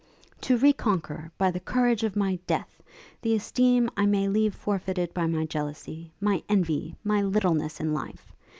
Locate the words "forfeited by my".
4.55-5.45